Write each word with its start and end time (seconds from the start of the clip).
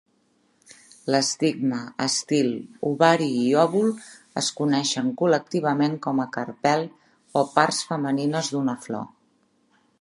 L'estigma, 1.15 1.81
estil, 2.05 2.49
ovari 2.89 3.27
i 3.43 3.45
òvul 3.65 3.93
es 4.43 4.49
coneixen 4.61 5.13
col·lectivament 5.21 5.99
com 6.07 6.25
carpel 6.39 6.85
o 7.43 7.47
parts 7.59 7.85
femenines 7.93 8.55
d'una 8.55 8.77
flor. 8.87 9.07